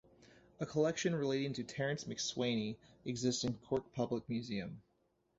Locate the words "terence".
1.63-2.05